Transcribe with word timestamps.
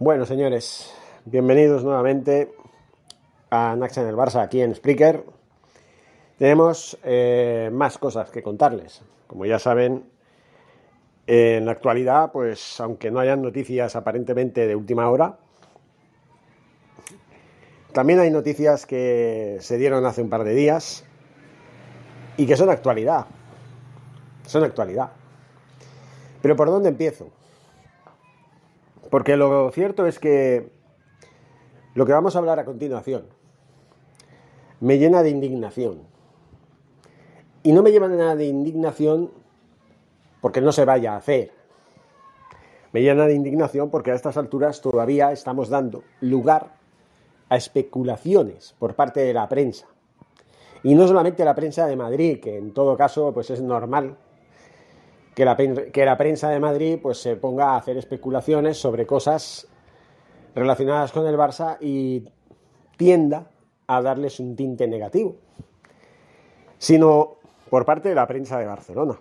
Bueno, 0.00 0.26
señores, 0.26 0.92
bienvenidos 1.24 1.84
nuevamente 1.84 2.52
a 3.48 3.76
Naxa 3.76 4.02
en 4.02 4.08
el 4.08 4.16
Barça 4.16 4.42
aquí 4.42 4.60
en 4.60 4.74
Spreaker. 4.74 5.24
Tenemos 6.36 6.98
eh, 7.04 7.70
más 7.72 7.96
cosas 7.98 8.28
que 8.32 8.42
contarles. 8.42 9.02
Como 9.28 9.46
ya 9.46 9.60
saben, 9.60 10.02
en 11.28 11.64
la 11.64 11.70
actualidad, 11.70 12.32
pues 12.32 12.80
aunque 12.80 13.12
no 13.12 13.20
hayan 13.20 13.40
noticias 13.40 13.94
aparentemente 13.94 14.66
de 14.66 14.74
última 14.74 15.08
hora, 15.08 15.38
también 17.92 18.18
hay 18.18 18.32
noticias 18.32 18.86
que 18.86 19.58
se 19.60 19.78
dieron 19.78 20.04
hace 20.06 20.22
un 20.22 20.28
par 20.28 20.42
de 20.42 20.56
días 20.56 21.04
y 22.36 22.46
que 22.46 22.56
son 22.56 22.68
actualidad. 22.68 23.26
Son 24.44 24.64
actualidad. 24.64 25.12
Pero 26.42 26.56
¿por 26.56 26.66
dónde 26.66 26.88
empiezo? 26.88 27.30
Porque 29.14 29.36
lo 29.36 29.70
cierto 29.70 30.08
es 30.08 30.18
que 30.18 30.72
lo 31.94 32.04
que 32.04 32.12
vamos 32.12 32.34
a 32.34 32.40
hablar 32.40 32.58
a 32.58 32.64
continuación 32.64 33.26
me 34.80 34.98
llena 34.98 35.22
de 35.22 35.30
indignación. 35.30 36.02
Y 37.62 37.70
no 37.70 37.84
me 37.84 37.92
lleva 37.92 38.08
nada 38.08 38.34
de 38.34 38.46
indignación 38.46 39.30
porque 40.40 40.60
no 40.60 40.72
se 40.72 40.84
vaya 40.84 41.12
a 41.12 41.18
hacer. 41.18 41.52
Me 42.92 43.02
llena 43.02 43.26
de 43.26 43.34
indignación 43.34 43.88
porque 43.88 44.10
a 44.10 44.16
estas 44.16 44.36
alturas 44.36 44.80
todavía 44.80 45.30
estamos 45.30 45.68
dando 45.68 46.02
lugar 46.20 46.74
a 47.50 47.56
especulaciones 47.56 48.74
por 48.80 48.96
parte 48.96 49.20
de 49.20 49.32
la 49.32 49.48
prensa. 49.48 49.86
Y 50.82 50.96
no 50.96 51.06
solamente 51.06 51.44
la 51.44 51.54
prensa 51.54 51.86
de 51.86 51.94
Madrid, 51.94 52.40
que 52.40 52.58
en 52.58 52.74
todo 52.74 52.96
caso 52.96 53.32
pues 53.32 53.48
es 53.50 53.62
normal 53.62 54.16
que 55.34 55.44
la, 55.44 55.56
que 55.56 56.04
la 56.04 56.16
prensa 56.16 56.48
de 56.50 56.60
Madrid 56.60 56.98
pues, 57.02 57.18
se 57.18 57.36
ponga 57.36 57.70
a 57.70 57.76
hacer 57.76 57.96
especulaciones 57.96 58.78
sobre 58.78 59.06
cosas 59.06 59.66
relacionadas 60.54 61.12
con 61.12 61.26
el 61.26 61.36
Barça 61.36 61.76
y 61.80 62.24
tienda 62.96 63.50
a 63.86 64.00
darles 64.00 64.38
un 64.40 64.54
tinte 64.54 64.86
negativo, 64.86 65.36
sino 66.78 67.36
por 67.68 67.84
parte 67.84 68.08
de 68.08 68.14
la 68.14 68.26
prensa 68.26 68.58
de 68.58 68.66
Barcelona, 68.66 69.18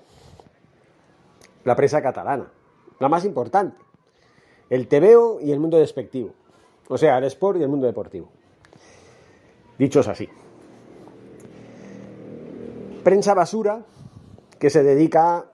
la 1.64 1.76
prensa 1.76 2.02
catalana, 2.02 2.52
la 3.00 3.10
más 3.10 3.26
importante, 3.26 3.78
el 4.70 4.88
TVO 4.88 5.40
y 5.42 5.52
el 5.52 5.60
mundo 5.60 5.78
despectivo, 5.78 6.32
o 6.88 6.98
sea, 6.98 7.18
el 7.18 7.24
sport 7.26 7.60
y 7.60 7.64
el 7.64 7.70
mundo 7.70 7.88
deportivo. 7.88 8.30
Dichos 9.78 10.08
así. 10.08 10.30
Prensa 13.04 13.34
basura 13.34 13.84
que 14.60 14.70
se 14.70 14.84
dedica 14.84 15.48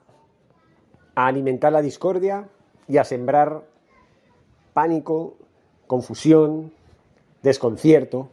a 1.19 1.27
alimentar 1.27 1.73
la 1.73 1.81
discordia 1.81 2.47
y 2.87 2.95
a 2.95 3.03
sembrar 3.03 3.65
pánico, 4.71 5.35
confusión, 5.85 6.71
desconcierto 7.43 8.29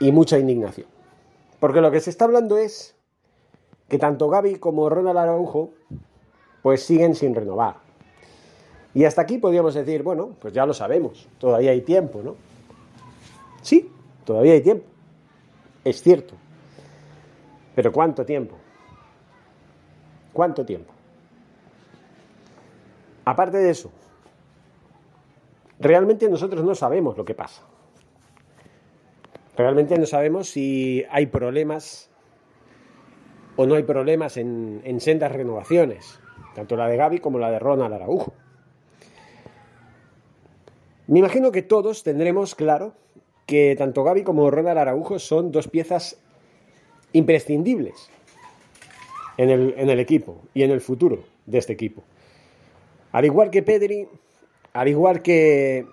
y 0.00 0.12
mucha 0.12 0.38
indignación. 0.38 0.86
Porque 1.60 1.80
lo 1.80 1.90
que 1.90 2.00
se 2.00 2.10
está 2.10 2.26
hablando 2.26 2.58
es 2.58 2.94
que 3.88 3.96
tanto 3.96 4.28
Gaby 4.28 4.56
como 4.56 4.90
Ronald 4.90 5.16
Araujo 5.16 5.70
pues 6.60 6.82
siguen 6.82 7.14
sin 7.14 7.34
renovar. 7.34 7.76
Y 8.92 9.06
hasta 9.06 9.22
aquí 9.22 9.38
podríamos 9.38 9.72
decir, 9.72 10.02
bueno, 10.02 10.34
pues 10.38 10.52
ya 10.52 10.66
lo 10.66 10.74
sabemos, 10.74 11.26
todavía 11.38 11.70
hay 11.70 11.80
tiempo, 11.80 12.20
¿no? 12.22 12.36
Sí, 13.62 13.90
todavía 14.26 14.52
hay 14.52 14.60
tiempo. 14.60 14.84
Es 15.84 16.02
cierto. 16.02 16.34
Pero 17.74 17.92
¿cuánto 17.92 18.26
tiempo? 18.26 18.56
¿Cuánto 20.34 20.66
tiempo? 20.66 20.97
Aparte 23.28 23.58
de 23.58 23.68
eso, 23.68 23.90
realmente 25.78 26.30
nosotros 26.30 26.64
no 26.64 26.74
sabemos 26.74 27.18
lo 27.18 27.26
que 27.26 27.34
pasa. 27.34 27.62
Realmente 29.54 29.98
no 29.98 30.06
sabemos 30.06 30.48
si 30.48 31.04
hay 31.10 31.26
problemas 31.26 32.08
o 33.56 33.66
no 33.66 33.74
hay 33.74 33.82
problemas 33.82 34.38
en, 34.38 34.98
sendas 35.00 35.30
renovaciones, 35.30 36.18
tanto 36.54 36.74
la 36.74 36.88
de 36.88 36.96
Gaby 36.96 37.18
como 37.18 37.38
la 37.38 37.50
de 37.50 37.58
Ronald 37.58 37.92
Araujo. 37.92 38.32
Me 41.06 41.18
imagino 41.18 41.52
que 41.52 41.60
todos 41.60 42.04
tendremos 42.04 42.54
claro 42.54 42.94
que 43.44 43.74
tanto 43.76 44.04
Gaby 44.04 44.22
como 44.22 44.50
Ronald 44.50 44.78
Araujo 44.78 45.18
son 45.18 45.52
dos 45.52 45.68
piezas 45.68 46.18
imprescindibles 47.12 48.08
en 49.36 49.50
el, 49.50 49.74
en 49.76 49.90
el 49.90 50.00
equipo 50.00 50.40
y 50.54 50.62
en 50.62 50.70
el 50.70 50.80
futuro 50.80 51.24
de 51.44 51.58
este 51.58 51.74
equipo. 51.74 52.04
Al 53.12 53.24
igual 53.24 53.50
que 53.50 53.62
Pedri, 53.62 54.08
al 54.72 54.88
igual 54.88 55.22
que 55.22 55.86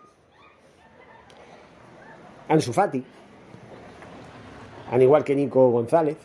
Ansu 2.47 2.73
Fati, 2.73 3.03
al 4.91 5.01
igual 5.01 5.23
que 5.23 5.35
Nico 5.35 5.71
González, 5.71 6.17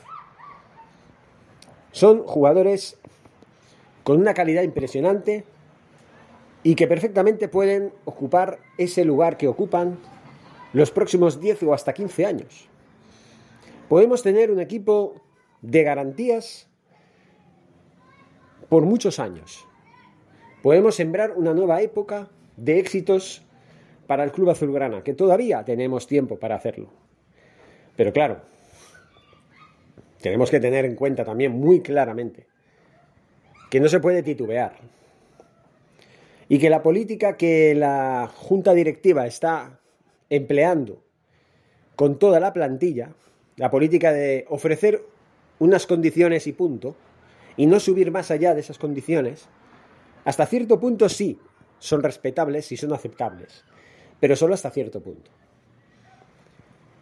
son 1.93 2.25
jugadores 2.25 2.99
con 4.05 4.21
una 4.21 4.35
calidad 4.35 4.63
impresionante 4.63 5.45
y 6.63 6.75
que 6.75 6.87
perfectamente 6.87 7.49
pueden 7.49 7.93
ocupar 8.05 8.59
ese 8.77 9.05
lugar 9.05 9.37
que 9.37 9.49
ocupan 9.49 9.99
los 10.73 10.91
próximos 10.91 11.41
10 11.41 11.63
o 11.65 11.75
hasta 11.75 11.93
15 11.93 12.27
años. 12.27 12.69
Podemos 13.89 14.23
tener 14.23 14.51
un 14.51 14.61
equipo 14.61 15.15
de 15.63 15.83
garantías 15.83 16.69
por 18.69 18.85
muchos 18.85 19.19
años. 19.19 19.67
Podemos 20.63 20.95
sembrar 20.95 21.33
una 21.37 21.55
nueva 21.55 21.81
época 21.81 22.29
de 22.57 22.79
éxitos 22.79 23.43
para 24.07 24.25
el 24.25 24.33
Club 24.33 24.51
Azulgrana, 24.51 25.03
que 25.03 25.15
todavía 25.15 25.65
tenemos 25.65 26.07
tiempo 26.07 26.39
para 26.39 26.57
hacerlo. 26.57 26.91
Pero 27.97 28.13
claro, 28.13 28.41
tenemos 30.21 30.51
que 30.51 30.61
tener 30.61 30.85
en 30.85 30.97
cuenta 30.97 31.25
también 31.25 31.53
muy 31.53 31.81
claramente 31.81 32.47
que 33.71 33.81
no 33.81 33.89
se 33.89 34.01
puede 34.01 34.23
titubear 34.23 34.73
y 36.49 36.59
que 36.59 36.69
la 36.69 36.83
política 36.83 37.37
que 37.37 37.75
la 37.75 38.29
Junta 38.35 38.75
Directiva 38.75 39.27
está 39.27 39.79
empleando 40.29 41.03
con 41.95 42.19
toda 42.19 42.41
la 42.41 42.53
plantilla, 42.53 43.15
la 43.57 43.71
política 43.71 44.13
de 44.13 44.45
ofrecer 44.49 45.05
unas 45.59 45.87
condiciones 45.87 46.47
y 46.47 46.53
punto, 46.53 46.97
y 47.57 47.67
no 47.67 47.79
subir 47.79 48.11
más 48.11 48.31
allá 48.31 48.55
de 48.55 48.61
esas 48.61 48.79
condiciones, 48.79 49.49
hasta 50.25 50.47
cierto 50.47 50.79
punto 50.79 51.09
sí, 51.09 51.39
son 51.79 52.03
respetables 52.03 52.71
y 52.73 52.77
son 52.77 52.93
aceptables, 52.93 53.65
pero 54.21 54.37
solo 54.37 54.55
hasta 54.55 54.71
cierto 54.71 55.01
punto. 55.01 55.31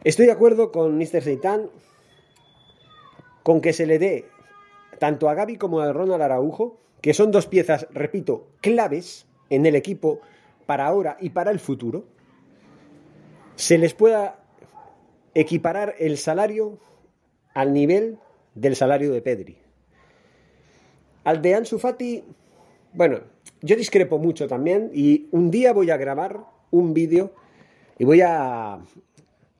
Estoy 0.04 0.26
de 0.26 0.32
acuerdo 0.32 0.70
con 0.70 0.96
Mr. 0.96 1.22
Seitan 1.22 1.70
con 3.42 3.60
que 3.60 3.72
se 3.72 3.86
le 3.86 3.98
dé 3.98 4.26
tanto 4.98 5.28
a 5.28 5.34
Gaby 5.34 5.56
como 5.56 5.80
a 5.80 5.92
Ronald 5.92 6.22
Araujo, 6.22 6.78
que 7.00 7.14
son 7.14 7.30
dos 7.30 7.46
piezas, 7.46 7.86
repito, 7.90 8.48
claves 8.60 9.26
en 9.50 9.66
el 9.66 9.74
equipo 9.74 10.20
para 10.66 10.86
ahora 10.86 11.16
y 11.20 11.30
para 11.30 11.50
el 11.50 11.58
futuro, 11.58 12.04
se 13.56 13.78
les 13.78 13.94
pueda 13.94 14.38
equiparar 15.34 15.94
el 15.98 16.18
salario 16.18 16.78
al 17.54 17.72
nivel 17.72 18.18
del 18.54 18.76
salario 18.76 19.12
de 19.12 19.22
Pedri. 19.22 19.58
Al 21.24 21.42
de 21.42 21.54
Ansu 21.54 21.78
Fati 21.78 22.24
bueno, 22.92 23.20
yo 23.60 23.76
discrepo 23.76 24.18
mucho 24.18 24.46
también 24.46 24.90
y 24.94 25.28
un 25.32 25.50
día 25.50 25.72
voy 25.72 25.90
a 25.90 25.96
grabar 25.96 26.44
un 26.70 26.94
vídeo 26.94 27.32
y 27.98 28.04
voy 28.04 28.20
a, 28.20 28.78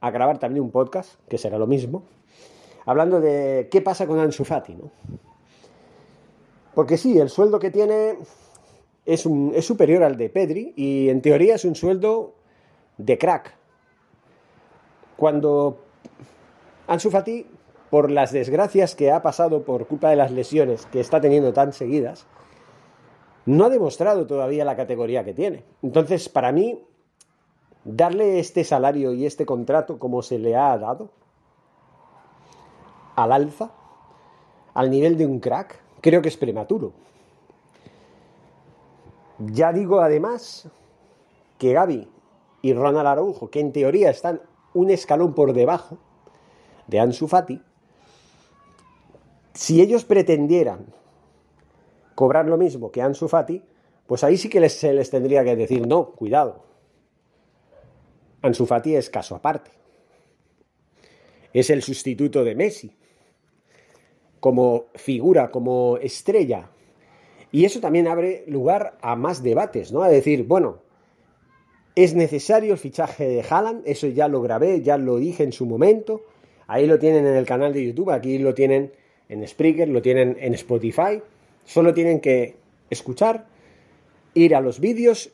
grabar 0.01 0.39
también 0.39 0.65
un 0.65 0.71
podcast, 0.71 1.15
que 1.29 1.39
será 1.39 1.59
lo 1.59 1.67
mismo, 1.67 2.05
hablando 2.87 3.21
de 3.21 3.69
qué 3.71 3.81
pasa 3.81 4.07
con 4.07 4.19
Ansu 4.21 4.45
Fati, 4.45 4.75
¿no? 4.75 4.91
Porque 6.75 6.97
sí, 6.97 7.19
el 7.19 7.29
sueldo 7.29 7.59
que 7.59 7.73
tiene 7.73 8.19
es, 9.05 9.27
un, 9.27 9.53
es 9.55 9.65
superior 9.65 10.05
al 10.05 10.17
de 10.17 10.31
Pedri 10.31 10.75
y 10.77 11.09
en 11.09 11.21
teoría 11.21 11.57
es 11.57 11.65
un 11.65 11.75
sueldo 11.75 12.35
de 12.99 13.19
crack. 13.19 13.57
Cuando 15.17 15.81
Ansu 16.87 17.11
Fati, 17.11 17.47
por 17.91 18.13
las 18.13 18.31
desgracias 18.31 18.95
que 18.95 19.11
ha 19.11 19.23
pasado 19.23 19.65
por 19.65 19.89
culpa 19.89 20.11
de 20.11 20.17
las 20.17 20.31
lesiones 20.31 20.87
que 20.87 21.01
está 21.01 21.21
teniendo 21.21 21.53
tan 21.53 21.73
seguidas, 21.73 22.27
no 23.49 23.65
ha 23.65 23.71
demostrado 23.71 24.27
todavía 24.27 24.63
la 24.67 24.77
categoría 24.77 25.25
que 25.25 25.33
tiene. 25.33 25.65
Entonces, 25.83 26.29
para 26.29 26.53
mí, 26.53 26.85
darle 27.83 28.41
este 28.41 28.63
salario 28.63 29.15
y 29.15 29.25
este 29.25 29.47
contrato 29.47 29.99
como 29.99 30.21
se 30.21 30.39
le 30.39 30.55
ha 30.55 30.77
dado, 30.77 31.09
al 33.17 33.33
alza, 33.33 33.71
al 34.75 34.91
nivel 34.91 35.17
de 35.17 35.25
un 35.25 35.41
crack, 35.41 35.81
creo 36.03 36.21
que 36.21 36.29
es 36.29 36.37
prematuro. 36.37 36.93
Ya 39.39 39.73
digo 39.73 40.01
además 40.01 40.69
que 41.57 41.73
Gaby 41.73 42.07
y 42.61 42.75
Ronald 42.75 43.07
Araujo, 43.07 43.49
que 43.49 43.61
en 43.61 43.73
teoría 43.73 44.11
están 44.11 44.43
un 44.75 44.91
escalón 44.91 45.33
por 45.35 45.55
debajo 45.55 45.97
de 46.87 47.01
Ansu 47.01 47.27
Fati, 47.27 47.63
si 49.55 49.81
ellos 49.81 50.05
pretendieran 50.05 50.99
cobrar 52.19 52.47
lo 52.47 52.59
mismo 52.59 52.91
que 52.91 53.01
Ansu 53.01 53.29
Fati, 53.29 53.63
pues 54.05 54.25
ahí 54.25 54.37
sí 54.37 54.49
que 54.49 54.69
se 54.69 54.93
les 54.93 55.09
tendría 55.09 55.45
que 55.45 55.55
decir, 55.55 55.87
no, 55.87 56.11
cuidado. 56.11 56.65
Ansu 58.43 58.67
Fati 58.67 58.97
es 58.97 59.09
caso 59.09 59.37
aparte. 59.37 59.71
Es 61.53 61.71
el 61.71 61.81
sustituto 61.81 62.43
de 62.43 62.57
Messi 62.57 62.91
como 64.41 64.87
figura, 64.97 65.53
como 65.53 65.97
estrella. 65.99 66.71
Y 67.53 67.65
eso 67.65 67.79
también 67.79 68.09
abre 68.09 68.43
lugar 68.49 68.99
a 69.01 69.15
más 69.15 69.45
debates, 69.45 69.93
¿no? 69.93 70.03
A 70.03 70.09
decir, 70.09 70.43
bueno, 70.43 70.81
es 71.95 72.17
necesario 72.17 72.73
el 72.73 72.79
fichaje 72.81 73.29
de 73.29 73.45
Haaland, 73.49 73.83
eso 73.87 74.09
ya 74.09 74.27
lo 74.27 74.43
grabé, 74.43 74.83
ya 74.83 74.99
lo 74.99 75.19
dije 75.19 75.45
en 75.45 75.53
su 75.53 75.67
momento. 75.67 76.23
Ahí 76.67 76.89
lo 76.89 76.99
tienen 76.99 77.29
en 77.29 77.37
el 77.37 77.47
canal 77.47 77.73
de 77.73 77.87
YouTube, 77.87 78.11
aquí 78.11 78.39
lo 78.39 78.55
tienen 78.55 78.93
en 79.29 79.47
Spreaker, 79.47 79.89
lo 79.89 80.03
tienen 80.03 80.37
en 80.41 80.55
Spotify. 80.55 81.23
Solo 81.65 81.95
tienen 81.95 82.21
que 82.21 82.57
escuchar, 82.91 83.47
ir 84.35 84.55
a 84.55 84.61
los 84.61 84.81
vídeos, 84.81 85.31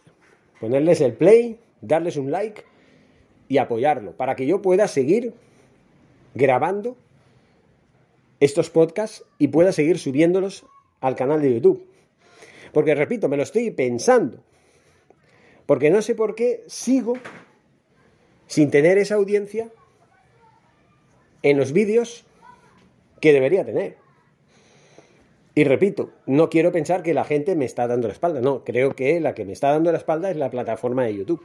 ponerles 0.60 1.00
el 1.00 1.14
play, 1.14 1.58
darles 1.80 2.16
un 2.16 2.30
like 2.30 2.64
y 3.48 3.58
apoyarlo 3.58 4.12
para 4.12 4.34
que 4.34 4.46
yo 4.46 4.62
pueda 4.62 4.88
seguir 4.88 5.34
grabando 6.34 6.96
estos 8.40 8.70
podcasts 8.70 9.24
y 9.38 9.48
pueda 9.48 9.72
seguir 9.72 9.98
subiéndolos 9.98 10.66
al 11.00 11.16
canal 11.16 11.40
de 11.40 11.54
YouTube. 11.54 11.86
Porque 12.72 12.94
repito, 12.94 13.28
me 13.28 13.36
lo 13.36 13.42
estoy 13.42 13.70
pensando. 13.70 14.42
Porque 15.66 15.90
no 15.90 16.02
sé 16.02 16.14
por 16.14 16.34
qué 16.34 16.64
sigo 16.66 17.14
sin 18.46 18.70
tener 18.70 18.98
esa 18.98 19.14
audiencia 19.14 19.70
en 21.42 21.56
los 21.56 21.72
vídeos 21.72 22.24
que 23.20 23.32
debería 23.32 23.64
tener. 23.64 23.96
Y 25.54 25.64
repito, 25.64 26.10
no 26.26 26.50
quiero 26.50 26.72
pensar 26.72 27.02
que 27.02 27.14
la 27.14 27.24
gente 27.24 27.54
me 27.54 27.64
está 27.64 27.86
dando 27.86 28.08
la 28.08 28.14
espalda, 28.14 28.40
no, 28.40 28.64
creo 28.64 28.96
que 28.96 29.20
la 29.20 29.34
que 29.34 29.44
me 29.44 29.52
está 29.52 29.70
dando 29.70 29.92
la 29.92 29.98
espalda 29.98 30.30
es 30.30 30.36
la 30.36 30.50
plataforma 30.50 31.04
de 31.04 31.16
YouTube. 31.16 31.42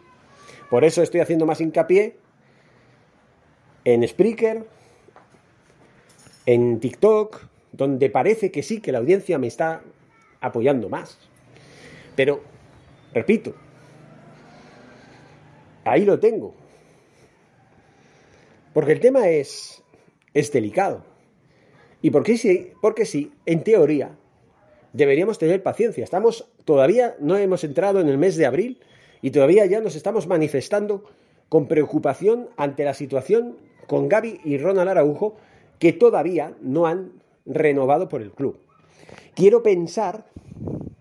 Por 0.70 0.84
eso 0.84 1.04
estoy 1.04 1.22
haciendo 1.22 1.46
más 1.46 1.62
hincapié 1.62 2.16
en 3.86 4.08
Spreaker, 4.08 4.66
en 6.46 6.80
TikTok, 6.80 7.46
donde 7.72 8.10
parece 8.10 8.52
que 8.52 8.64
sí, 8.64 8.82
que 8.82 8.92
la 8.92 8.98
audiencia 8.98 9.38
me 9.38 9.48
está 9.48 9.84
apoyando 10.42 10.90
más. 10.90 11.20
Pero, 12.16 12.42
repito, 13.14 13.54
ahí 15.86 16.04
lo 16.06 16.20
tengo. 16.20 16.56
Porque 18.74 18.92
el 18.92 19.00
tema 19.00 19.30
es, 19.30 19.84
es 20.34 20.52
delicado. 20.52 21.04
Y 22.02 22.12
porque 22.12 22.38
sí, 22.38 22.72
porque 22.82 23.06
sí, 23.06 23.32
en 23.46 23.64
teoría, 23.64 24.12
deberíamos 24.94 25.38
tener 25.38 25.62
paciencia. 25.62 26.04
Estamos, 26.04 26.50
todavía 26.66 27.16
no 27.20 27.38
hemos 27.38 27.64
entrado 27.64 28.00
en 28.00 28.08
el 28.08 28.18
mes 28.18 28.38
de 28.38 28.46
abril 28.46 28.80
y 29.22 29.32
todavía 29.32 29.66
ya 29.66 29.82
nos 29.82 29.96
estamos 29.96 30.28
manifestando 30.28 31.04
con 31.50 31.68
preocupación 31.68 32.50
ante 32.58 32.86
la 32.86 32.94
situación 32.94 33.58
con 33.88 34.08
Gaby 34.08 34.42
y 34.44 34.58
Ronald 34.58 34.90
Araujo 34.90 35.36
que 35.80 35.94
todavía 35.94 36.54
no 36.62 36.86
han 36.86 37.12
renovado 37.46 38.08
por 38.08 38.22
el 38.22 38.32
club. 38.32 38.60
Quiero 39.34 39.64
pensar 39.64 40.26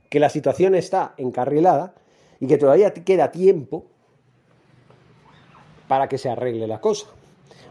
que 0.09 0.21
la 0.21 0.31
situación 0.31 0.75
está 0.75 1.15
encarrilada 1.17 1.95
y 2.41 2.47
que 2.47 2.57
todavía 2.57 2.93
queda 2.95 3.31
tiempo 3.31 3.87
para 5.87 6.09
que 6.09 6.19
se 6.19 6.29
arregle 6.29 6.67
la 6.67 6.81
cosa. 6.81 7.09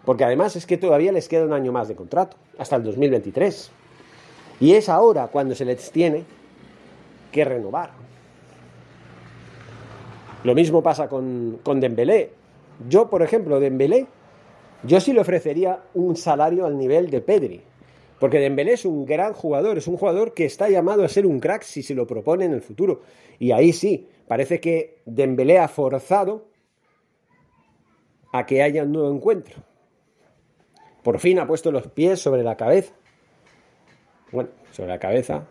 Porque 0.07 0.23
además 0.23 0.55
es 0.55 0.65
que 0.65 0.77
todavía 0.77 1.11
les 1.11 1.27
queda 1.27 1.43
un 1.43 1.51
año 1.51 1.73
más 1.73 1.89
de 1.89 1.95
contrato, 1.95 2.37
hasta 2.57 2.77
el 2.77 2.83
2023. 2.83 3.71
Y 4.61 4.71
es 4.73 4.87
ahora 4.87 5.27
cuando 5.27 5.53
se 5.53 5.65
les 5.65 5.91
tiene 5.91 6.23
que 7.29 7.43
renovar. 7.43 7.91
Lo 10.45 10.55
mismo 10.55 10.81
pasa 10.81 11.09
con, 11.09 11.59
con 11.61 11.81
Dembélé. 11.81 12.31
Yo, 12.87 13.09
por 13.09 13.21
ejemplo, 13.21 13.59
Dembélé 13.59 14.07
yo 14.83 15.01
sí 15.01 15.11
le 15.11 15.19
ofrecería 15.19 15.81
un 15.95 16.15
salario 16.15 16.65
al 16.65 16.77
nivel 16.77 17.09
de 17.09 17.19
Pedri, 17.19 17.61
porque 18.21 18.39
Dembélé 18.39 18.73
es 18.73 18.85
un 18.85 19.05
gran 19.05 19.33
jugador, 19.33 19.77
es 19.77 19.87
un 19.87 19.97
jugador 19.97 20.33
que 20.33 20.45
está 20.45 20.69
llamado 20.69 21.03
a 21.03 21.09
ser 21.09 21.25
un 21.25 21.41
crack 21.41 21.63
si 21.63 21.83
se 21.83 21.93
lo 21.93 22.07
propone 22.07 22.45
en 22.45 22.53
el 22.53 22.61
futuro. 22.61 23.01
Y 23.39 23.51
ahí 23.51 23.73
sí, 23.73 24.07
parece 24.25 24.61
que 24.61 25.01
Dembélé 25.05 25.59
ha 25.59 25.67
forzado 25.67 26.45
a 28.31 28.45
que 28.45 28.61
haya 28.61 28.83
un 28.83 28.93
nuevo 28.93 29.11
encuentro. 29.13 29.66
Por 31.07 31.19
fin 31.19 31.39
ha 31.39 31.47
puesto 31.47 31.71
los 31.71 31.87
pies 31.87 32.19
sobre 32.19 32.43
la 32.43 32.57
cabeza. 32.57 32.93
Bueno, 34.29 34.49
sobre 34.71 34.89
la 34.89 34.99
cabeza, 34.99 35.47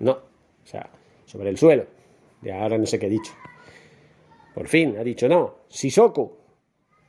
no, 0.00 0.10
o 0.10 0.66
sea, 0.66 0.90
sobre 1.24 1.50
el 1.50 1.56
suelo. 1.56 1.86
De 2.40 2.52
ahora 2.52 2.76
no 2.78 2.86
sé 2.86 2.98
qué 2.98 3.06
he 3.06 3.10
dicho. 3.10 3.32
Por 4.52 4.66
fin 4.66 4.96
ha 4.98 5.04
dicho, 5.04 5.28
no, 5.28 5.58
Sissoko, 5.68 6.36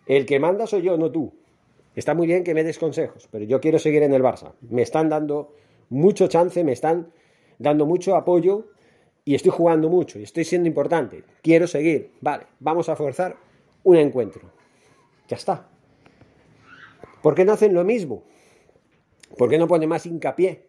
el 0.05 0.23
que 0.27 0.39
manda 0.39 0.67
soy 0.67 0.83
yo, 0.83 0.97
no 0.99 1.11
tú. 1.11 1.33
Está 1.95 2.13
muy 2.13 2.27
bien 2.27 2.43
que 2.43 2.53
me 2.53 2.63
des 2.63 2.77
consejos, 2.77 3.27
pero 3.31 3.43
yo 3.43 3.59
quiero 3.59 3.79
seguir 3.79 4.03
en 4.03 4.13
el 4.13 4.21
Barça. 4.21 4.53
Me 4.69 4.83
están 4.83 5.09
dando 5.09 5.55
mucho 5.89 6.27
chance, 6.27 6.63
me 6.63 6.73
están 6.73 7.11
dando 7.57 7.87
mucho 7.87 8.15
apoyo 8.15 8.67
y 9.25 9.33
estoy 9.33 9.49
jugando 9.49 9.89
mucho 9.89 10.19
y 10.19 10.23
estoy 10.25 10.43
siendo 10.43 10.67
importante. 10.67 11.23
Quiero 11.41 11.65
seguir. 11.65 12.11
Vale, 12.21 12.45
vamos 12.59 12.87
a 12.89 12.95
forzar 12.95 13.35
un 13.83 13.95
encuentro. 13.95 14.43
Ya 15.27 15.37
está. 15.37 15.72
¿Por 17.23 17.35
qué 17.35 17.45
no 17.45 17.53
hacen 17.53 17.73
lo 17.73 17.85
mismo? 17.85 18.23
¿Por 19.37 19.49
qué 19.49 19.57
no 19.57 19.69
pone 19.69 19.87
más 19.87 20.05
hincapié 20.05 20.67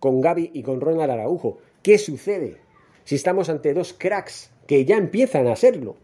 con 0.00 0.22
Gaby 0.22 0.50
y 0.54 0.62
con 0.62 0.80
Ronald 0.80 1.10
Araujo? 1.10 1.58
¿Qué 1.82 1.98
sucede 1.98 2.56
si 3.04 3.14
estamos 3.14 3.50
ante 3.50 3.74
dos 3.74 3.92
cracks 3.92 4.50
que 4.66 4.86
ya 4.86 4.96
empiezan 4.96 5.46
a 5.48 5.54
serlo? 5.54 5.96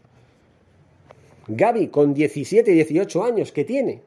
Gaby 1.48 1.88
con 1.88 2.12
17, 2.12 2.70
18 2.70 3.24
años 3.24 3.50
que 3.50 3.64
tiene. 3.64 4.02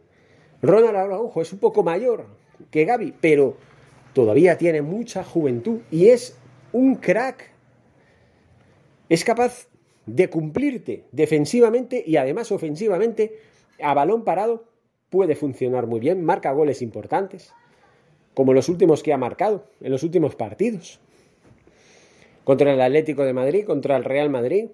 Ronald 0.62 0.96
Araujo 0.96 1.42
es 1.42 1.52
un 1.52 1.58
poco 1.58 1.82
mayor 1.82 2.28
que 2.70 2.86
Gaby, 2.86 3.16
pero 3.20 3.58
todavía 4.14 4.60
tiene 4.60 4.84
mucha 4.84 5.24
juventud 5.24 5.80
y 5.90 6.10
es 6.10 6.38
un 6.74 6.94
crack. 6.94 7.50
Es 9.10 9.26
capaz 9.26 9.68
de 10.06 10.30
cumplirte 10.30 11.06
defensivamente 11.12 12.04
y 12.06 12.18
además 12.18 12.52
ofensivamente 12.52 13.40
a 13.82 13.96
balón 13.96 14.24
parado 14.24 14.71
puede 15.12 15.36
funcionar 15.36 15.86
muy 15.86 16.00
bien, 16.00 16.25
marca 16.25 16.51
goles 16.53 16.82
importantes, 16.82 17.53
como 18.34 18.53
los 18.53 18.70
últimos 18.70 19.03
que 19.03 19.13
ha 19.13 19.18
marcado 19.18 19.65
en 19.82 19.91
los 19.91 20.01
últimos 20.01 20.36
partidos. 20.36 21.00
Contra 22.44 22.74
el 22.74 22.82
Atlético 22.82 23.24
de 23.24 23.34
Madrid, 23.34 23.65
contra 23.65 23.98
el 23.98 24.03
Real 24.03 24.32
Madrid, 24.32 24.70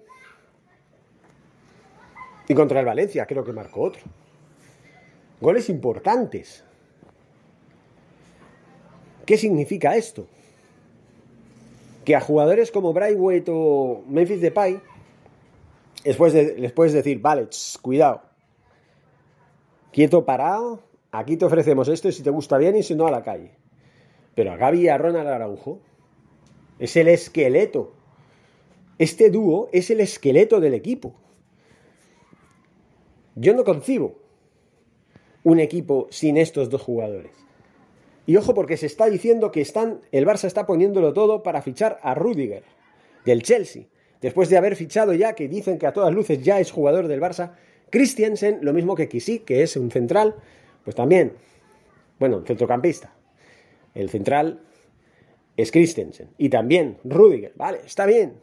y 2.48 2.54
contra 2.54 2.80
el 2.80 2.86
Valencia, 2.86 3.26
creo 3.26 3.44
que 3.44 3.52
marcó 3.52 3.82
otro. 3.82 4.02
Goles 5.40 5.68
importantes. 5.68 6.64
¿Qué 9.26 9.36
significa 9.36 9.96
esto? 9.96 10.26
Que 12.06 12.16
a 12.16 12.20
jugadores 12.20 12.70
como 12.70 12.94
Braithwaite 12.94 13.50
o 13.54 14.02
Memphis 14.08 14.40
Depay 14.40 14.80
después 16.04 16.32
les 16.32 16.72
puedes 16.72 16.94
decir, 16.94 17.20
vale, 17.20 17.48
cuidado. 17.82 18.27
Quieto, 19.92 20.24
parado, 20.24 20.82
aquí 21.10 21.36
te 21.36 21.44
ofrecemos 21.44 21.88
esto 21.88 22.08
y 22.08 22.12
si 22.12 22.22
te 22.22 22.30
gusta 22.30 22.58
bien 22.58 22.76
y 22.76 22.82
si 22.82 22.94
no 22.94 23.06
a 23.06 23.10
la 23.10 23.22
calle. 23.22 23.52
Pero 24.34 24.52
a 24.52 24.56
Gaby 24.56 24.82
y 24.82 24.88
a 24.88 24.98
Ronald 24.98 25.28
Araujo 25.28 25.80
es 26.78 26.96
el 26.96 27.08
esqueleto 27.08 27.92
Este 28.98 29.30
dúo 29.30 29.68
es 29.72 29.90
el 29.90 30.00
esqueleto 30.00 30.60
del 30.60 30.74
equipo. 30.74 31.14
Yo 33.34 33.54
no 33.54 33.64
concibo 33.64 34.16
un 35.44 35.60
equipo 35.60 36.08
sin 36.10 36.36
estos 36.36 36.70
dos 36.70 36.82
jugadores. 36.82 37.32
Y 38.26 38.36
ojo 38.36 38.52
porque 38.52 38.76
se 38.76 38.86
está 38.86 39.06
diciendo 39.06 39.50
que 39.50 39.60
están, 39.60 40.00
el 40.12 40.26
Barça 40.26 40.44
está 40.44 40.66
poniéndolo 40.66 41.14
todo 41.14 41.42
para 41.42 41.62
fichar 41.62 41.98
a 42.02 42.14
Rudiger 42.14 42.62
del 43.24 43.42
Chelsea. 43.42 43.84
Después 44.20 44.50
de 44.50 44.58
haber 44.58 44.76
fichado 44.76 45.14
ya, 45.14 45.34
que 45.34 45.48
dicen 45.48 45.78
que 45.78 45.86
a 45.86 45.92
todas 45.92 46.12
luces 46.12 46.42
ya 46.42 46.60
es 46.60 46.70
jugador 46.70 47.08
del 47.08 47.20
Barça, 47.20 47.52
Christiansen, 47.90 48.58
lo 48.62 48.72
mismo 48.72 48.94
que 48.94 49.08
Kisi, 49.08 49.40
que 49.40 49.62
es 49.62 49.76
un 49.76 49.90
central, 49.90 50.34
pues 50.84 50.96
también, 50.96 51.32
bueno, 52.18 52.42
centrocampista. 52.46 53.12
El 53.94 54.10
central 54.10 54.60
es 55.56 55.72
Christensen. 55.72 56.28
Y 56.38 56.48
también 56.48 56.98
Rudiger, 57.04 57.52
vale, 57.56 57.80
está 57.84 58.06
bien. 58.06 58.34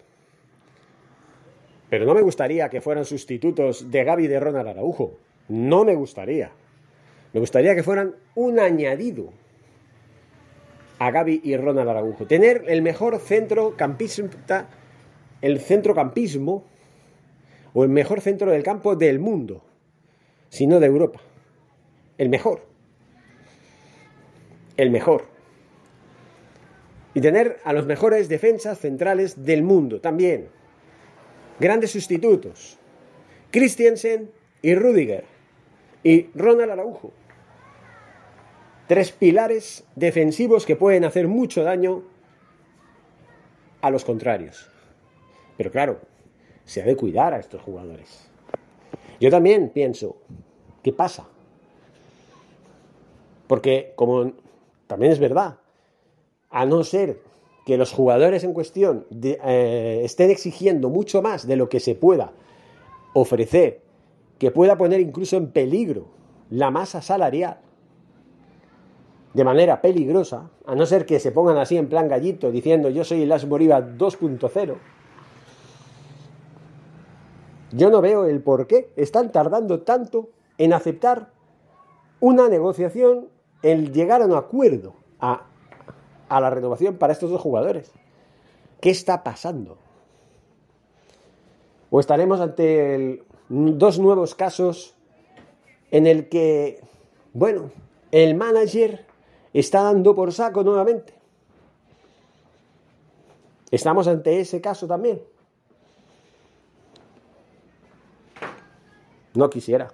Pero 1.89 2.05
no 2.05 2.13
me 2.13 2.21
gustaría 2.21 2.69
que 2.69 2.81
fueran 2.81 3.05
sustitutos 3.05 3.89
de 3.89 4.03
Gaby 4.03 4.27
de 4.27 4.39
Ronald 4.39 4.67
Araujo. 4.67 5.17
No 5.47 5.85
me 5.85 5.95
gustaría. 5.95 6.51
Me 7.33 7.39
gustaría 7.39 7.75
que 7.75 7.83
fueran 7.83 8.15
un 8.35 8.59
añadido 8.59 9.31
a 10.99 11.11
Gaby 11.11 11.41
y 11.43 11.55
Ronald 11.57 11.89
Araujo. 11.89 12.25
Tener 12.25 12.65
el 12.67 12.81
mejor 12.81 13.19
centrocampista, 13.19 14.67
el 15.41 15.59
centrocampismo 15.59 16.65
o 17.75 17.83
el 17.83 17.89
mejor 17.89 18.21
centro 18.21 18.49
del 18.51 18.63
campo 18.63 18.95
del 18.95 19.19
mundo, 19.19 19.61
si 20.49 20.65
no 20.65 20.79
de 20.79 20.87
Europa. 20.87 21.19
El 22.17 22.29
mejor. 22.29 22.61
El 24.77 24.91
mejor. 24.91 25.25
Y 27.13 27.19
tener 27.19 27.59
a 27.65 27.73
los 27.73 27.85
mejores 27.85 28.29
defensas 28.29 28.79
centrales 28.79 29.45
del 29.45 29.61
mundo 29.61 29.99
también. 29.99 30.47
Grandes 31.59 31.91
sustitutos. 31.91 32.79
Christiansen 33.51 34.31
y 34.61 34.73
Rudiger. 34.73 35.25
Y 36.01 36.29
Ronald 36.33 36.71
Araujo. 36.71 37.11
Tres 38.87 39.11
pilares 39.11 39.83
defensivos 39.95 40.65
que 40.65 40.77
pueden 40.77 41.03
hacer 41.03 41.27
mucho 41.27 41.63
daño 41.63 42.03
a 43.81 43.89
los 43.89 44.05
contrarios. 44.05 44.71
Pero 45.57 45.71
claro, 45.71 45.99
se 46.65 46.81
ha 46.81 46.85
de 46.85 46.95
cuidar 46.95 47.33
a 47.33 47.39
estos 47.39 47.61
jugadores. 47.61 48.29
Yo 49.19 49.29
también 49.29 49.69
pienso, 49.69 50.17
¿qué 50.83 50.91
pasa? 50.91 51.27
Porque 53.47 53.93
como 53.95 54.33
también 54.87 55.11
es 55.11 55.19
verdad, 55.19 55.57
a 56.49 56.65
no 56.65 56.83
ser 56.83 57.19
que 57.65 57.77
los 57.77 57.91
jugadores 57.91 58.43
en 58.43 58.53
cuestión 58.53 59.05
eh, 59.21 60.01
estén 60.03 60.29
exigiendo 60.29 60.89
mucho 60.89 61.21
más 61.21 61.47
de 61.47 61.55
lo 61.55 61.69
que 61.69 61.79
se 61.79 61.95
pueda 61.95 62.31
ofrecer, 63.13 63.81
que 64.37 64.51
pueda 64.51 64.77
poner 64.77 64.99
incluso 64.99 65.37
en 65.37 65.51
peligro 65.51 66.07
la 66.49 66.69
masa 66.69 67.01
salarial, 67.01 67.59
de 69.33 69.43
manera 69.43 69.81
peligrosa, 69.81 70.49
a 70.65 70.75
no 70.75 70.85
ser 70.85 71.05
que 71.05 71.19
se 71.19 71.31
pongan 71.31 71.57
así 71.57 71.75
en 71.75 71.89
plan 71.89 72.07
gallito 72.07 72.51
diciendo 72.51 72.89
yo 72.89 73.03
soy 73.03 73.23
el 73.23 73.31
As 73.31 73.47
2.0, 73.47 74.75
yo 77.75 77.89
no 77.89 78.01
veo 78.01 78.25
el 78.25 78.41
por 78.41 78.67
qué 78.67 78.91
están 78.95 79.31
tardando 79.31 79.81
tanto 79.81 80.29
en 80.57 80.73
aceptar 80.73 81.31
una 82.19 82.47
negociación, 82.47 83.27
en 83.61 83.93
llegar 83.93 84.21
a 84.21 84.25
un 84.25 84.33
acuerdo 84.33 84.95
a, 85.19 85.45
a 86.29 86.41
la 86.41 86.49
renovación 86.49 86.97
para 86.97 87.13
estos 87.13 87.29
dos 87.29 87.41
jugadores. 87.41 87.91
¿Qué 88.79 88.89
está 88.89 89.23
pasando? 89.23 89.77
¿O 91.89 91.99
estaremos 91.99 92.39
ante 92.39 93.23
dos 93.49 93.99
nuevos 93.99 94.35
casos 94.35 94.95
en 95.91 96.07
el 96.07 96.29
que, 96.29 96.81
bueno, 97.33 97.71
el 98.11 98.35
manager 98.35 99.05
está 99.53 99.83
dando 99.83 100.15
por 100.15 100.33
saco 100.33 100.63
nuevamente. 100.63 101.13
Estamos 103.71 104.07
ante 104.07 104.39
ese 104.39 104.61
caso 104.61 104.87
también. 104.87 105.21
No 109.35 109.49
quisiera. 109.49 109.89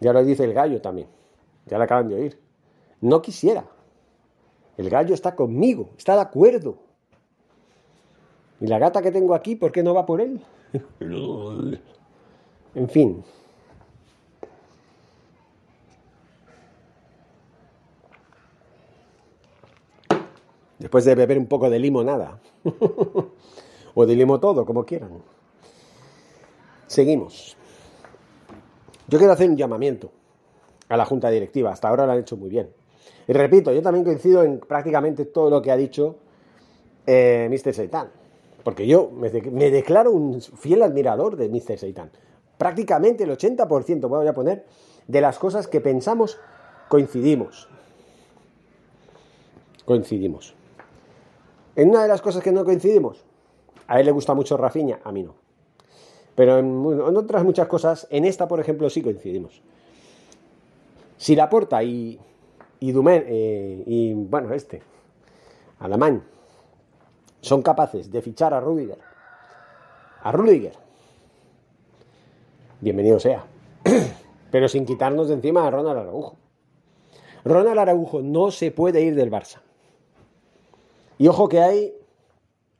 Ya 0.00 0.12
lo 0.12 0.22
dice 0.24 0.44
el 0.44 0.52
gallo 0.52 0.80
también. 0.80 1.08
Ya 1.66 1.78
lo 1.78 1.84
acaban 1.84 2.08
de 2.08 2.14
oír. 2.14 2.40
No 3.00 3.22
quisiera. 3.22 3.64
El 4.76 4.90
gallo 4.90 5.14
está 5.14 5.34
conmigo, 5.34 5.90
está 5.96 6.14
de 6.14 6.20
acuerdo. 6.20 6.78
¿Y 8.60 8.66
la 8.66 8.78
gata 8.78 9.02
que 9.02 9.10
tengo 9.10 9.34
aquí, 9.34 9.56
por 9.56 9.72
qué 9.72 9.82
no 9.82 9.94
va 9.94 10.04
por 10.04 10.20
él? 10.20 10.42
en 12.74 12.88
fin. 12.88 13.24
después 20.86 21.04
de 21.04 21.14
beber 21.16 21.38
un 21.38 21.46
poco 21.46 21.68
de 21.68 21.78
limonada. 21.78 22.38
o 23.94 24.06
de 24.06 24.14
limo 24.14 24.38
todo, 24.38 24.64
como 24.64 24.84
quieran. 24.84 25.22
Seguimos. 26.86 27.56
Yo 29.08 29.18
quiero 29.18 29.32
hacer 29.32 29.48
un 29.50 29.56
llamamiento 29.56 30.10
a 30.88 30.96
la 30.96 31.04
Junta 31.04 31.30
Directiva. 31.30 31.70
Hasta 31.70 31.88
ahora 31.88 32.06
lo 32.06 32.12
han 32.12 32.18
hecho 32.18 32.36
muy 32.36 32.48
bien. 32.48 32.70
Y 33.28 33.32
repito, 33.32 33.72
yo 33.72 33.82
también 33.82 34.04
coincido 34.04 34.42
en 34.44 34.60
prácticamente 34.60 35.24
todo 35.26 35.50
lo 35.50 35.62
que 35.62 35.70
ha 35.70 35.76
dicho 35.76 36.16
eh, 37.06 37.48
Mr. 37.50 37.74
Seitan. 37.74 38.10
Porque 38.62 38.86
yo 38.86 39.10
me, 39.10 39.30
declaro 39.30 40.10
un 40.10 40.40
fiel 40.40 40.82
admirador 40.82 41.36
de 41.36 41.48
Mr. 41.48 41.78
Seitan. 41.78 42.10
Prácticamente 42.58 43.24
el 43.24 43.30
80%, 43.30 44.08
voy 44.08 44.26
a 44.26 44.34
poner, 44.34 44.64
de 45.06 45.20
las 45.20 45.38
cosas 45.38 45.68
que 45.68 45.80
pensamos 45.80 46.38
coincidimos. 46.88 47.68
Coincidimos. 49.84 50.54
En 51.76 51.90
una 51.90 52.02
de 52.02 52.08
las 52.08 52.22
cosas 52.22 52.42
que 52.42 52.50
no 52.50 52.64
coincidimos, 52.64 53.24
a 53.86 54.00
él 54.00 54.06
le 54.06 54.12
gusta 54.12 54.34
mucho 54.34 54.56
Rafiña, 54.56 55.00
a 55.04 55.12
mí 55.12 55.22
no. 55.22 55.45
Pero 56.36 56.58
en, 56.58 57.16
otras 57.16 57.42
muchas 57.42 57.66
cosas, 57.66 58.06
en 58.10 58.26
esta, 58.26 58.46
por 58.46 58.60
ejemplo, 58.60 58.88
sí 58.90 59.02
coincidimos. 59.02 59.62
Si 61.16 61.34
Laporta 61.34 61.82
y, 61.82 62.20
y 62.78 62.94
eh, 62.94 63.82
y 63.86 64.12
bueno, 64.12 64.52
este, 64.52 64.82
Alamán, 65.80 66.22
son 67.40 67.62
capaces 67.62 68.12
de 68.12 68.20
fichar 68.20 68.52
a 68.52 68.60
Rudiger, 68.60 68.98
a 70.22 70.30
Rudiger, 70.30 70.74
bienvenido 72.80 73.18
sea. 73.18 73.46
Pero 74.50 74.68
sin 74.68 74.84
quitarnos 74.84 75.28
de 75.28 75.34
encima 75.34 75.66
a 75.66 75.70
Ronald 75.70 76.00
Araujo. 76.00 76.36
Ronald 77.44 77.78
Araujo 77.78 78.20
no 78.20 78.50
se 78.50 78.70
puede 78.72 79.00
ir 79.00 79.14
del 79.14 79.30
Barça. 79.30 79.60
Y 81.18 81.28
ojo 81.28 81.48
que 81.48 81.60
hay 81.60 81.94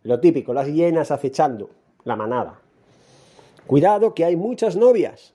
lo 0.02 0.20
típico, 0.20 0.52
las 0.52 0.68
hienas 0.68 1.10
acechando 1.10 1.70
la 2.04 2.16
manada. 2.16 2.60
Cuidado 3.66 4.14
que 4.14 4.24
hay 4.24 4.36
muchas 4.36 4.76
novias. 4.76 5.34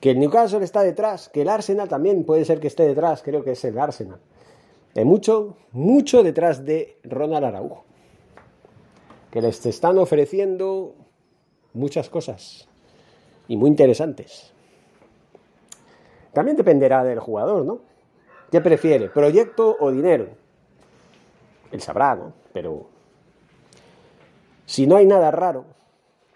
Que 0.00 0.10
el 0.10 0.20
Newcastle 0.20 0.64
está 0.64 0.82
detrás, 0.82 1.28
que 1.28 1.42
el 1.42 1.48
Arsenal 1.48 1.88
también 1.88 2.24
puede 2.24 2.44
ser 2.44 2.60
que 2.60 2.68
esté 2.68 2.84
detrás, 2.84 3.22
creo 3.22 3.42
que 3.42 3.52
es 3.52 3.64
el 3.64 3.78
Arsenal. 3.78 4.20
Hay 4.94 5.04
mucho, 5.04 5.56
mucho 5.72 6.22
detrás 6.22 6.64
de 6.64 6.98
Ronald 7.02 7.44
Araujo. 7.44 7.84
Que 9.30 9.42
les 9.42 9.64
están 9.66 9.98
ofreciendo 9.98 10.94
muchas 11.74 12.08
cosas 12.08 12.68
y 13.48 13.56
muy 13.56 13.68
interesantes. 13.70 14.52
También 16.32 16.56
dependerá 16.56 17.02
del 17.04 17.18
jugador, 17.18 17.64
¿no? 17.64 17.80
¿Qué 18.50 18.60
prefiere, 18.60 19.08
proyecto 19.08 19.76
o 19.78 19.90
dinero? 19.90 20.28
él 21.70 21.80
sabrá, 21.80 22.14
¿no? 22.14 22.32
Pero 22.52 22.86
si 24.66 24.86
no 24.86 24.96
hay 24.96 25.06
nada 25.06 25.30
raro, 25.30 25.64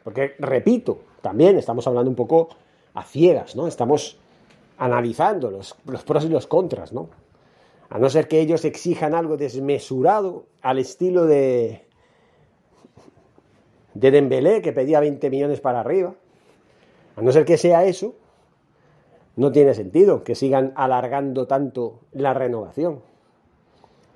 porque 0.05 0.35
repito, 0.39 1.01
también 1.21 1.57
estamos 1.59 1.87
hablando 1.87 2.11
un 2.11 2.17
poco 2.17 2.49
a 2.95 3.05
ciegas, 3.05 3.57
¿no? 3.57 3.67
Estamos 3.67 4.19
analizando 4.79 5.51
los, 5.51 5.75
pros 6.05 6.25
y 6.25 6.29
los 6.29 6.47
contras, 6.47 6.93
¿no? 6.93 7.09
A 7.91 7.99
no 7.99 8.09
ser 8.09 8.27
que 8.27 8.41
ellos 8.41 8.65
exijan 8.65 9.15
algo 9.15 9.37
desmesurado 9.37 10.47
al 10.63 10.79
estilo 10.79 11.27
de 11.27 11.87
de 13.95 14.11
Dembélé 14.11 14.63
que 14.63 14.73
pedía 14.73 15.01
20 15.01 15.29
millones 15.31 15.61
para 15.61 15.81
arriba. 15.81 16.15
A 17.17 17.23
no 17.23 17.31
ser 17.33 17.45
que 17.45 17.59
sea 17.59 17.85
eso, 17.85 18.15
no 19.37 19.53
tiene 19.53 19.75
sentido 19.75 20.25
que 20.25 20.35
sigan 20.35 20.73
alargando 20.77 21.47
tanto 21.47 22.01
la 22.13 22.35
renovación. 22.35 23.01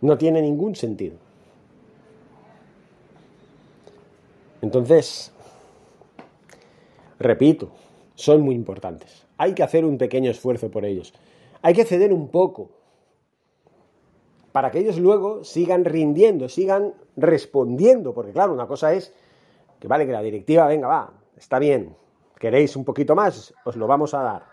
No 0.01 0.19
tiene 0.19 0.43
ningún 0.43 0.75
sentido. 0.77 1.17
Entonces, 4.63 5.33
repito, 7.19 7.71
son 8.15 8.43
muy 8.43 8.55
importantes. 8.55 9.27
Hay 9.39 9.55
que 9.55 9.63
hacer 9.63 9.85
un 9.85 9.99
pequeño 9.99 10.31
esfuerzo 10.31 10.71
por 10.71 10.85
ellos. 10.85 11.13
Hay 11.63 11.75
que 11.75 11.85
ceder 11.85 12.13
un 12.13 12.29
poco 12.29 12.71
para 14.53 14.71
que 14.71 14.79
ellos 14.79 14.99
luego 14.99 15.45
sigan 15.45 15.85
rindiendo, 15.85 16.49
sigan 16.49 16.95
respondiendo, 17.15 18.15
porque 18.15 18.33
claro, 18.33 18.55
una 18.55 18.67
cosa 18.67 18.95
es 18.95 19.13
que 19.79 19.87
vale 19.87 20.07
que 20.07 20.13
la 20.13 20.23
directiva, 20.23 20.67
venga, 20.67 20.89
va, 20.89 21.13
está 21.37 21.59
bien, 21.59 21.95
queréis 22.39 22.75
un 22.75 22.85
poquito 22.85 23.15
más, 23.15 23.53
os 23.67 23.77
lo 23.77 23.87
vamos 23.87 24.15
a 24.15 24.23
dar, 24.23 24.47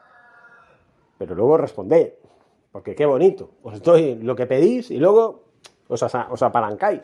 pero 1.17 1.35
luego 1.35 1.55
responded, 1.55 2.15
porque 2.73 2.95
qué 2.95 3.05
bonito, 3.05 3.51
os 3.63 3.81
doy 3.81 4.15
lo 4.15 4.35
que 4.35 4.45
pedís 4.45 4.91
y 4.91 4.97
luego 4.97 5.43
os, 5.87 6.03
os 6.03 6.43
apalancáis. 6.43 7.01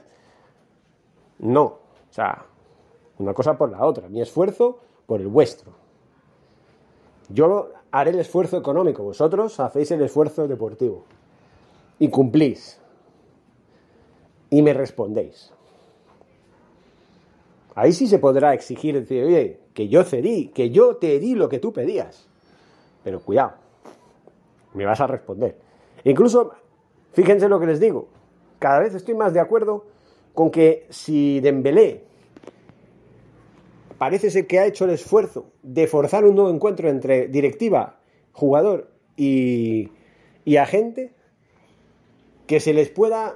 No, 1.38 1.64
o 1.64 2.12
sea, 2.12 2.46
una 3.18 3.34
cosa 3.34 3.58
por 3.58 3.72
la 3.72 3.86
otra, 3.86 4.10
mi 4.10 4.22
esfuerzo 4.22 4.82
por 5.10 5.22
el 5.22 5.28
vuestro. 5.28 5.72
Yo 7.30 7.72
haré 7.90 8.12
el 8.12 8.20
esfuerzo 8.20 8.58
económico, 8.58 9.02
vosotros 9.02 9.60
hacéis 9.60 9.90
el 9.90 10.04
esfuerzo 10.04 10.48
deportivo 10.48 11.04
y 11.98 12.10
cumplís 12.10 12.80
y 14.52 14.62
me 14.62 14.72
respondéis. 14.72 15.52
Ahí 17.74 17.92
sí 17.92 18.06
se 18.06 18.20
podrá 18.20 18.54
exigir, 18.54 18.94
decir, 19.00 19.24
oye, 19.24 19.60
que 19.74 19.88
yo 19.88 20.04
cedí, 20.04 20.50
que 20.50 20.70
yo 20.70 20.98
te 20.98 21.18
di 21.18 21.34
lo 21.34 21.50
que 21.50 21.58
tú 21.58 21.74
pedías. 21.74 22.28
Pero 23.04 23.20
cuidado, 23.20 23.54
me 24.76 24.86
vas 24.86 25.02
a 25.02 25.08
responder. 25.08 25.58
incluso, 26.04 26.52
fíjense 27.14 27.50
lo 27.50 27.60
que 27.60 27.66
les 27.66 27.80
digo, 27.80 28.10
cada 28.60 28.78
vez 28.78 28.94
estoy 28.94 29.16
más 29.16 29.34
de 29.34 29.40
acuerdo 29.40 29.88
con 30.36 30.52
que 30.52 30.86
si 30.92 31.40
Dembélé 31.40 32.09
parece 34.00 34.32
ser 34.32 34.48
que 34.48 34.58
ha 34.58 34.66
hecho 34.66 34.86
el 34.86 34.92
esfuerzo 34.92 35.52
de 35.62 35.86
forzar 35.86 36.26
un 36.26 36.34
nuevo 36.34 36.50
encuentro 36.50 36.90
entre 36.90 37.28
directiva, 37.28 38.00
jugador 38.32 38.90
y, 39.16 39.92
agente, 40.58 41.12
que 42.48 42.60
se 42.60 42.74
les 42.74 42.90
pueda 42.90 43.36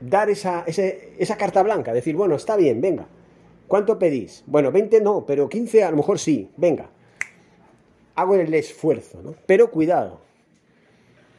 dar 0.00 0.30
esa, 0.30 0.64
esa 0.66 1.36
carta 1.36 1.62
blanca, 1.64 1.92
decir, 1.92 2.14
bueno, 2.14 2.36
está 2.36 2.56
bien, 2.56 2.80
venga, 2.80 3.08
¿cuánto 3.66 3.98
pedís? 3.98 4.44
Bueno, 4.46 4.70
20 4.70 5.00
no, 5.00 5.26
pero 5.26 5.48
15 5.48 5.82
a 5.82 5.90
lo 5.90 5.96
mejor 5.96 6.18
sí, 6.18 6.50
venga, 6.56 6.90
hago 8.14 8.36
el 8.36 8.52
esfuerzo, 8.54 9.22
¿no? 9.22 9.34
Pero 9.46 9.70
cuidado, 9.70 10.20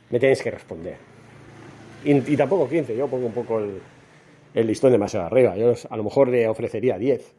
me 0.10 0.20
tenéis 0.20 0.42
que 0.42 0.52
responder. 0.52 0.98
Y, 2.04 2.36
tampoco 2.36 2.68
15, 2.68 2.98
yo 2.98 3.08
pongo 3.08 3.28
un 3.28 3.34
poco 3.34 3.60
el, 3.60 3.80
el, 4.54 4.68
listón 4.68 4.92
demasiado 4.92 5.28
arriba, 5.28 5.56
yo 5.56 5.74
a 5.90 5.98
lo 5.98 6.04
mejor 6.04 6.30
le 6.30 6.48
ofrecería 6.48 6.98
10. 6.98 7.36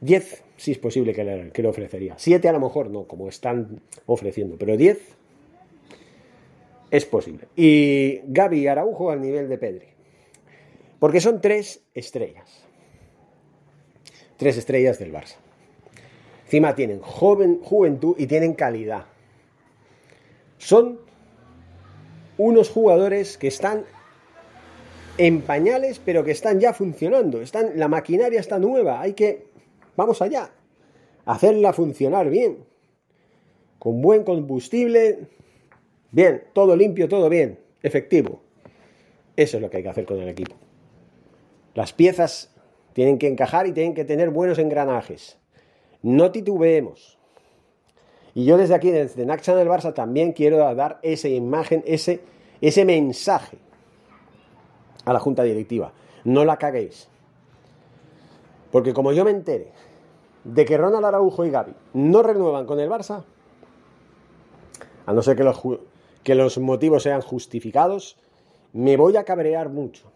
10 0.00 0.42
sí 0.56 0.72
es 0.72 0.78
posible 0.78 1.12
que 1.14 1.24
le, 1.24 1.68
ofrecería. 1.68 2.14
7 2.16 2.48
a 2.48 2.52
lo 2.52 2.60
mejor 2.60 2.90
no, 2.90 3.04
como 3.04 3.28
están 3.28 3.80
ofreciendo, 4.06 4.56
pero 4.58 4.76
10 4.76 4.98
es 6.90 7.06
posible. 7.06 7.48
Y 7.56 8.20
Gaby 8.26 8.66
Araujo 8.66 9.10
al 9.10 9.20
nivel 9.20 9.48
de 9.48 9.58
Pedri. 9.58 9.86
Porque 10.98 11.20
son 11.20 11.40
tres 11.40 11.82
estrellas. 11.94 12.64
Tres 14.36 14.58
estrellas 14.58 14.98
del 14.98 15.12
Barça. 15.12 15.36
Encima 16.44 16.74
tienen 16.74 17.00
joven, 17.00 17.60
juventud 17.62 18.16
y 18.18 18.26
tienen 18.26 18.54
calidad. 18.54 19.06
Son 20.58 21.00
unos 22.36 22.68
jugadores 22.70 23.38
que 23.38 23.48
están 23.48 23.84
en 25.16 25.42
pañales, 25.42 26.00
pero 26.04 26.24
que 26.24 26.32
están 26.32 26.58
ya 26.58 26.72
funcionando. 26.72 27.40
Están, 27.40 27.78
la 27.78 27.88
maquinaria 27.88 28.40
está 28.40 28.58
nueva. 28.58 29.00
Hay 29.00 29.12
que, 29.12 29.46
vamos 30.00 30.22
allá, 30.22 30.50
hacerla 31.26 31.74
funcionar 31.74 32.30
bien. 32.30 32.64
Con 33.78 34.00
buen 34.00 34.24
combustible. 34.24 35.28
Bien, 36.10 36.44
todo 36.54 36.74
limpio, 36.74 37.08
todo 37.08 37.28
bien. 37.28 37.58
Efectivo. 37.82 38.40
Eso 39.36 39.56
es 39.58 39.62
lo 39.62 39.70
que 39.70 39.78
hay 39.78 39.82
que 39.82 39.88
hacer 39.88 40.06
con 40.06 40.18
el 40.18 40.28
equipo. 40.28 40.54
Las 41.74 41.92
piezas 41.92 42.54
tienen 42.94 43.18
que 43.18 43.28
encajar 43.28 43.66
y 43.66 43.72
tienen 43.72 43.94
que 43.94 44.04
tener 44.04 44.30
buenos 44.30 44.58
engranajes. 44.58 45.38
No 46.02 46.32
titubeemos. 46.32 47.18
Y 48.34 48.44
yo 48.44 48.56
desde 48.56 48.74
aquí, 48.74 48.90
desde 48.90 49.26
Naxan 49.26 49.56
del 49.56 49.68
Barça, 49.68 49.92
también 49.92 50.32
quiero 50.32 50.56
dar 50.74 50.98
esa 51.02 51.28
imagen, 51.28 51.82
ese, 51.86 52.20
ese 52.60 52.84
mensaje 52.84 53.58
a 55.04 55.12
la 55.12 55.20
junta 55.20 55.42
directiva. 55.42 55.92
No 56.24 56.44
la 56.44 56.56
caguéis. 56.56 57.08
Porque 58.70 58.94
como 58.94 59.12
yo 59.12 59.24
me 59.24 59.30
entere 59.30 59.72
de 60.44 60.64
que 60.64 60.76
Ronald 60.76 61.04
Araujo 61.04 61.44
y 61.44 61.50
Gaby 61.50 61.74
no 61.94 62.22
renuevan 62.22 62.66
con 62.66 62.80
el 62.80 62.88
Barça, 62.88 63.24
a 65.06 65.12
no 65.12 65.22
ser 65.22 65.36
que 65.36 65.44
los, 65.44 65.60
que 66.22 66.34
los 66.34 66.58
motivos 66.58 67.02
sean 67.02 67.20
justificados, 67.20 68.16
me 68.72 68.96
voy 68.96 69.16
a 69.16 69.24
cabrear 69.24 69.68
mucho. 69.68 70.10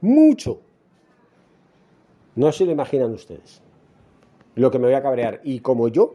Mucho. 0.00 0.60
No 2.34 2.52
se 2.52 2.64
lo 2.64 2.72
imaginan 2.72 3.12
ustedes. 3.12 3.62
Lo 4.54 4.70
que 4.70 4.78
me 4.78 4.86
voy 4.86 4.94
a 4.94 5.02
cabrear. 5.02 5.40
Y 5.44 5.60
como 5.60 5.88
yo, 5.88 6.14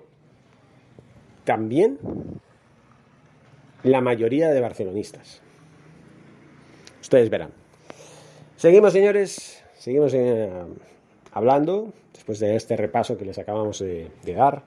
también 1.44 2.00
la 3.84 4.02
mayoría 4.02 4.50
de 4.50 4.62
barcelonistas. 4.62 5.42
Ustedes 7.02 7.30
verán. 7.30 7.52
Seguimos, 8.56 8.94
señores. 8.94 9.64
Seguimos 9.74 10.14
eh, 10.14 10.52
hablando 11.32 11.94
después 12.14 12.40
de 12.40 12.56
este 12.56 12.76
repaso 12.78 13.18
que 13.18 13.26
les 13.26 13.38
acabamos 13.38 13.80
de, 13.80 14.10
de 14.24 14.34
dar 14.34 14.64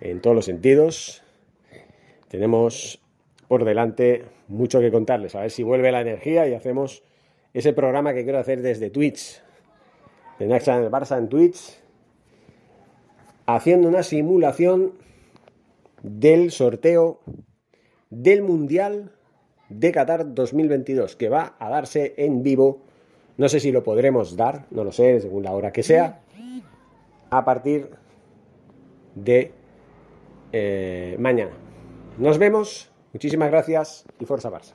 en 0.00 0.20
todos 0.20 0.34
los 0.36 0.44
sentidos. 0.44 1.22
Tenemos 2.28 3.00
por 3.48 3.64
delante 3.64 4.24
mucho 4.48 4.80
que 4.80 4.90
contarles. 4.90 5.34
A 5.34 5.40
ver 5.40 5.50
si 5.50 5.62
vuelve 5.62 5.92
la 5.92 6.00
energía 6.00 6.48
y 6.48 6.54
hacemos 6.54 7.02
ese 7.52 7.72
programa 7.72 8.14
que 8.14 8.24
quiero 8.24 8.38
hacer 8.38 8.62
desde 8.62 8.90
Twitch 8.90 9.44
en 10.38 10.50
el 10.50 10.90
Barça 10.90 11.18
en 11.18 11.28
Twitch, 11.28 11.78
haciendo 13.46 13.88
una 13.88 14.02
simulación 14.02 14.92
del 16.02 16.50
sorteo 16.50 17.20
del 18.10 18.42
Mundial 18.42 19.12
de 19.68 19.92
Qatar 19.92 20.34
2022, 20.34 21.16
que 21.16 21.28
va 21.28 21.56
a 21.58 21.70
darse 21.70 22.14
en 22.16 22.42
vivo. 22.42 22.82
No 23.36 23.48
sé 23.48 23.60
si 23.60 23.72
lo 23.72 23.82
podremos 23.82 24.36
dar, 24.36 24.66
no 24.70 24.84
lo 24.84 24.92
sé, 24.92 25.20
según 25.20 25.42
la 25.42 25.52
hora 25.52 25.72
que 25.72 25.82
sea, 25.82 26.20
a 27.30 27.44
partir 27.44 27.90
de 29.14 29.52
eh, 30.52 31.16
mañana. 31.18 31.52
Nos 32.18 32.38
vemos, 32.38 32.92
muchísimas 33.12 33.50
gracias 33.50 34.04
y 34.20 34.24
fuerza 34.24 34.50
Barça. 34.50 34.74